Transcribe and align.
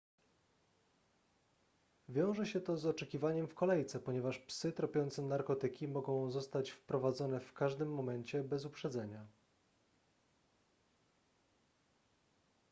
wiąże 2.09 2.45
się 2.45 2.61
to 2.61 2.77
z 2.77 2.85
oczekiwaniem 2.85 3.47
w 3.47 3.55
kolejce 3.55 3.99
ponieważ 3.99 4.39
psy 4.39 4.71
tropiące 4.71 5.21
narkotyki 5.21 5.87
mogą 5.87 6.31
zostać 6.31 6.69
wprowadzone 6.69 7.39
w 7.39 7.53
każdym 7.53 7.93
momencie 7.93 8.43
bez 8.43 8.65
uprzedzenia 8.65 9.27